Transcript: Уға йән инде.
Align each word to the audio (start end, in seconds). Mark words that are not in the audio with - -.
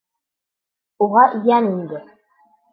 Уға 1.09 1.27
йән 1.43 1.71
инде. 1.77 2.05